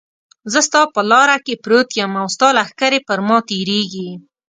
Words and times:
زه 0.51 0.59
ستا 0.67 0.81
په 0.93 1.01
لاره 1.11 1.37
کې 1.45 1.61
پروت 1.63 1.89
یم 1.99 2.11
او 2.21 2.27
ستا 2.35 2.47
لښکرې 2.57 2.99
پر 3.07 3.19
ما 3.27 3.37
تېرېږي. 3.49 4.09